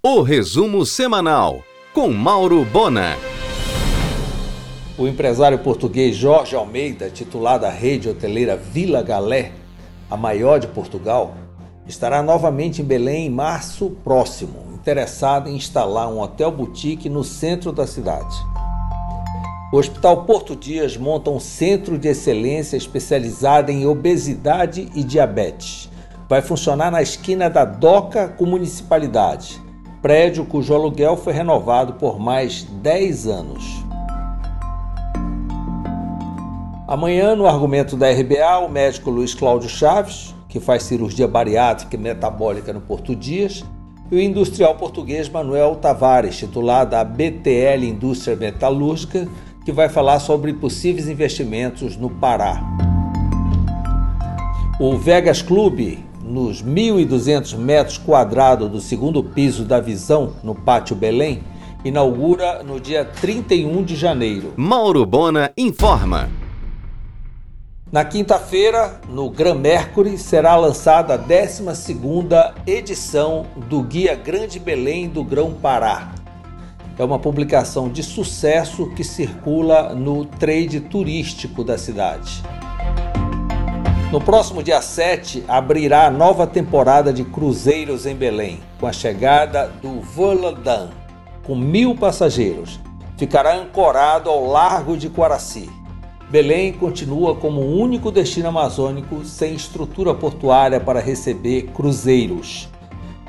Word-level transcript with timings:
O 0.00 0.22
resumo 0.22 0.86
semanal 0.86 1.60
com 1.92 2.06
Mauro 2.06 2.64
Bona. 2.64 3.16
O 4.96 5.08
empresário 5.08 5.58
português 5.58 6.14
Jorge 6.14 6.54
Almeida, 6.54 7.10
titular 7.10 7.58
da 7.58 7.68
rede 7.68 8.08
hoteleira 8.08 8.56
Vila 8.56 9.02
Galé, 9.02 9.50
a 10.08 10.16
maior 10.16 10.60
de 10.60 10.68
Portugal, 10.68 11.34
estará 11.84 12.22
novamente 12.22 12.80
em 12.80 12.84
Belém 12.84 13.26
em 13.26 13.30
março 13.30 13.90
próximo, 14.04 14.72
interessado 14.72 15.50
em 15.50 15.56
instalar 15.56 16.08
um 16.08 16.20
hotel 16.20 16.52
boutique 16.52 17.08
no 17.08 17.24
centro 17.24 17.72
da 17.72 17.84
cidade. 17.84 18.36
O 19.72 19.78
Hospital 19.78 20.24
Porto 20.24 20.54
Dias 20.54 20.96
monta 20.96 21.28
um 21.28 21.40
centro 21.40 21.98
de 21.98 22.06
excelência 22.06 22.76
especializado 22.76 23.72
em 23.72 23.84
obesidade 23.84 24.88
e 24.94 25.02
diabetes. 25.02 25.90
Vai 26.28 26.40
funcionar 26.40 26.92
na 26.92 27.02
esquina 27.02 27.50
da 27.50 27.64
Doca 27.64 28.28
com 28.28 28.46
Municipalidade, 28.46 29.66
prédio 30.08 30.46
cujo 30.46 30.74
aluguel 30.74 31.18
foi 31.18 31.34
renovado 31.34 31.92
por 31.92 32.18
mais 32.18 32.62
10 32.62 33.26
anos. 33.26 33.84
Amanhã, 36.86 37.36
no 37.36 37.46
argumento 37.46 37.94
da 37.94 38.10
RBA, 38.10 38.60
o 38.60 38.70
médico 38.70 39.10
Luiz 39.10 39.34
Cláudio 39.34 39.68
Chaves, 39.68 40.34
que 40.48 40.58
faz 40.58 40.84
cirurgia 40.84 41.28
bariátrica 41.28 41.94
e 41.94 41.98
metabólica 41.98 42.72
no 42.72 42.80
Porto 42.80 43.14
Dias, 43.14 43.62
e 44.10 44.16
o 44.16 44.18
industrial 44.18 44.76
português 44.76 45.28
Manuel 45.28 45.76
Tavares, 45.76 46.38
titular 46.38 46.86
da 46.86 47.04
BTL 47.04 47.84
Indústria 47.84 48.34
Metalúrgica, 48.34 49.28
que 49.62 49.72
vai 49.72 49.90
falar 49.90 50.20
sobre 50.20 50.54
possíveis 50.54 51.06
investimentos 51.06 51.98
no 51.98 52.08
Pará. 52.08 52.62
O 54.80 54.96
Vegas 54.96 55.42
Clube, 55.42 56.07
nos 56.28 56.62
1.200 56.62 57.56
metros 57.56 57.98
quadrados 57.98 58.70
do 58.70 58.80
segundo 58.80 59.22
piso 59.24 59.64
da 59.64 59.80
Visão, 59.80 60.34
no 60.42 60.54
Pátio 60.54 60.94
Belém, 60.94 61.42
inaugura 61.84 62.62
no 62.62 62.78
dia 62.78 63.04
31 63.04 63.82
de 63.82 63.96
janeiro. 63.96 64.52
Mauro 64.56 65.06
Bona 65.06 65.50
informa. 65.56 66.28
Na 67.90 68.04
quinta-feira, 68.04 69.00
no 69.08 69.30
Gran 69.30 69.54
Mercury, 69.54 70.18
será 70.18 70.54
lançada 70.56 71.14
a 71.14 71.18
12ª 71.18 72.52
edição 72.66 73.46
do 73.68 73.82
Guia 73.82 74.14
Grande 74.14 74.58
Belém 74.58 75.08
do 75.08 75.24
Grão 75.24 75.54
Pará, 75.54 76.12
é 76.98 77.04
uma 77.04 77.18
publicação 77.18 77.88
de 77.88 78.02
sucesso 78.02 78.90
que 78.90 79.04
circula 79.04 79.94
no 79.94 80.24
trade 80.24 80.80
turístico 80.80 81.62
da 81.62 81.78
cidade. 81.78 82.42
No 84.10 84.20
próximo 84.20 84.62
dia 84.62 84.80
7, 84.80 85.44
abrirá 85.46 86.06
a 86.06 86.10
nova 86.10 86.46
temporada 86.46 87.12
de 87.12 87.24
cruzeiros 87.24 88.06
em 88.06 88.14
Belém, 88.14 88.60
com 88.80 88.86
a 88.86 88.92
chegada 88.92 89.68
do 89.82 90.00
Voladan, 90.00 90.88
com 91.44 91.54
mil 91.54 91.94
passageiros. 91.94 92.80
Ficará 93.16 93.54
ancorado 93.54 94.30
ao 94.30 94.46
Largo 94.46 94.96
de 94.96 95.10
Quaraci. 95.10 95.68
Belém 96.30 96.72
continua 96.72 97.34
como 97.34 97.60
o 97.60 97.76
único 97.78 98.10
destino 98.10 98.48
amazônico 98.48 99.24
sem 99.24 99.54
estrutura 99.54 100.14
portuária 100.14 100.80
para 100.80 101.00
receber 101.00 101.70
cruzeiros 101.74 102.68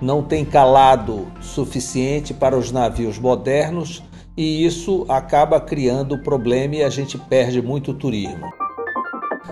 não 0.00 0.22
tem 0.22 0.44
calado 0.44 1.26
suficiente 1.40 2.34
para 2.34 2.56
os 2.56 2.70
navios 2.70 3.18
modernos 3.18 4.02
e 4.36 4.64
isso 4.64 5.06
acaba 5.08 5.60
criando 5.60 6.18
problema 6.18 6.76
e 6.76 6.82
a 6.82 6.90
gente 6.90 7.16
perde 7.16 7.62
muito 7.62 7.94
turismo. 7.94 8.65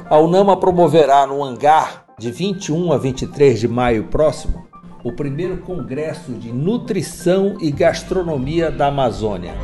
A 0.09 0.19
UNAMA 0.19 0.57
promoverá 0.57 1.27
no 1.27 1.43
hangar, 1.43 2.05
de 2.19 2.31
21 2.31 2.93
a 2.93 2.99
23 2.99 3.61
de 3.61 3.69
maio 3.69 4.05
próximo, 4.05 4.67
o 5.03 5.13
primeiro 5.13 5.59
congresso 5.59 6.33
de 6.33 6.53
nutrição 6.53 7.57
e 7.61 7.71
gastronomia 7.71 8.71
da 8.71 8.87
Amazônia. 8.87 9.55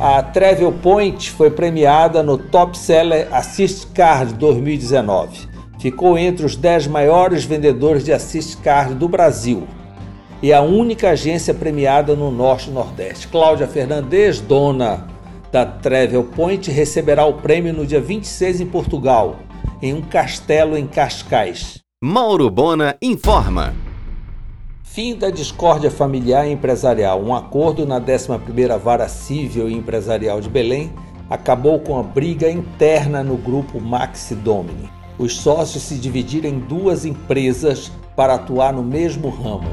A 0.00 0.22
Travel 0.22 0.72
Point 0.82 1.30
foi 1.30 1.50
premiada 1.50 2.22
no 2.22 2.38
Top 2.38 2.76
Seller 2.76 3.28
Assist 3.32 3.88
Card 3.92 4.34
2019 4.34 5.58
ficou 5.78 6.18
entre 6.18 6.44
os 6.44 6.56
10 6.56 6.88
maiores 6.88 7.44
vendedores 7.44 8.04
de 8.04 8.12
assist 8.12 8.56
card 8.58 8.94
do 8.94 9.08
Brasil 9.08 9.66
e 10.42 10.52
a 10.52 10.60
única 10.60 11.10
agência 11.10 11.54
premiada 11.54 12.14
no 12.14 12.30
Norte 12.30 12.68
e 12.68 12.72
Nordeste. 12.72 13.28
Cláudia 13.28 13.66
Fernandes, 13.66 14.40
dona 14.40 15.06
da 15.50 15.64
Travel 15.64 16.24
Point, 16.24 16.70
receberá 16.70 17.24
o 17.24 17.34
prêmio 17.34 17.72
no 17.72 17.86
dia 17.86 18.00
26 18.00 18.60
em 18.60 18.66
Portugal, 18.66 19.36
em 19.82 19.94
um 19.94 20.02
castelo 20.02 20.76
em 20.76 20.86
Cascais. 20.86 21.80
Mauro 22.02 22.50
Bona 22.50 22.96
informa. 23.02 23.74
Fim 24.82 25.14
da 25.14 25.30
discórdia 25.30 25.90
familiar 25.90 26.46
e 26.46 26.52
empresarial. 26.52 27.22
Um 27.22 27.34
acordo 27.34 27.86
na 27.86 28.00
11ª 28.00 28.78
Vara 28.78 29.08
Civil 29.08 29.68
e 29.68 29.74
Empresarial 29.74 30.40
de 30.40 30.48
Belém 30.48 30.92
acabou 31.28 31.78
com 31.80 31.98
a 31.98 32.02
briga 32.02 32.50
interna 32.50 33.22
no 33.22 33.36
grupo 33.36 33.80
Maxi 33.80 34.34
Domini 34.34 34.98
os 35.18 35.36
sócios 35.36 35.82
se 35.82 35.96
dividiram 35.96 36.48
em 36.48 36.60
duas 36.60 37.04
empresas 37.04 37.90
para 38.14 38.34
atuar 38.34 38.72
no 38.72 38.82
mesmo 38.82 39.28
ramo. 39.28 39.68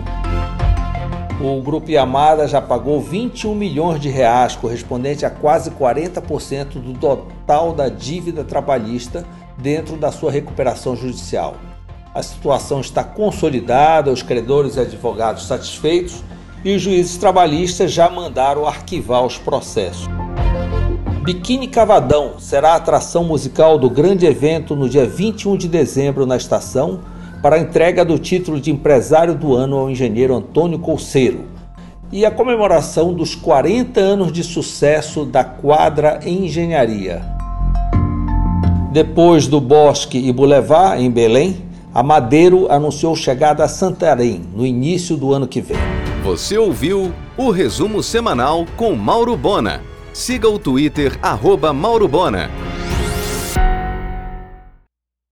O 1.47 1.61
Grupo 1.61 1.91
Yamada 1.91 2.47
já 2.47 2.59
pagou 2.59 2.99
21 2.99 3.53
milhões 3.53 4.01
de 4.01 4.09
reais, 4.09 4.55
correspondente 4.55 5.27
a 5.27 5.29
quase 5.29 5.69
40% 5.69 6.81
do 6.81 6.93
total 6.93 7.71
da 7.71 7.87
dívida 7.87 8.43
trabalhista 8.43 9.23
dentro 9.55 9.95
da 9.95 10.11
sua 10.11 10.31
recuperação 10.31 10.95
judicial. 10.95 11.53
A 12.15 12.23
situação 12.23 12.81
está 12.81 13.03
consolidada, 13.03 14.11
os 14.11 14.23
credores 14.23 14.75
e 14.75 14.79
advogados 14.79 15.45
satisfeitos 15.45 16.23
e 16.63 16.75
os 16.75 16.81
juízes 16.81 17.15
trabalhistas 17.15 17.91
já 17.91 18.09
mandaram 18.09 18.65
arquivar 18.65 19.23
os 19.23 19.37
processos. 19.37 20.07
Biquíni 21.21 21.67
Cavadão 21.67 22.39
será 22.39 22.71
a 22.71 22.77
atração 22.77 23.23
musical 23.23 23.77
do 23.77 23.87
grande 23.87 24.25
evento 24.25 24.75
no 24.75 24.89
dia 24.89 25.05
21 25.05 25.57
de 25.57 25.67
dezembro 25.67 26.25
na 26.25 26.37
estação 26.37 27.01
para 27.45 27.57
a 27.57 27.59
entrega 27.59 28.03
do 28.03 28.17
título 28.17 28.59
de 28.59 28.71
empresário 28.71 29.35
do 29.35 29.53
ano 29.53 29.77
ao 29.77 29.87
engenheiro 29.87 30.33
Antônio 30.33 30.79
Colceiro 30.79 31.41
e 32.11 32.25
a 32.25 32.31
comemoração 32.31 33.13
dos 33.13 33.35
40 33.35 33.99
anos 33.99 34.33
de 34.33 34.43
sucesso 34.43 35.23
da 35.23 35.43
quadra 35.43 36.21
Engenharia. 36.25 37.21
Depois 38.91 39.45
do 39.47 39.61
Bosque 39.61 40.17
e 40.17 40.33
Boulevard, 40.33 40.99
em 40.99 41.11
Belém, 41.11 41.57
a 41.93 42.01
Madeiro 42.01 42.65
anunciou 42.71 43.15
chegada 43.15 43.63
a 43.63 43.67
Santarém 43.67 44.41
no 44.55 44.65
início 44.65 45.15
do 45.15 45.31
ano 45.31 45.47
que 45.47 45.61
vem. 45.61 45.77
Você 46.23 46.57
ouviu 46.57 47.13
o 47.37 47.51
resumo 47.51 48.01
semanal 48.01 48.65
com 48.75 48.95
Mauro 48.95 49.37
Bona. 49.37 49.83
Siga 50.11 50.49
o 50.49 50.57
Twitter, 50.57 51.19
arroba 51.21 51.71
Mauro 51.71 52.07
Bona. 52.07 52.49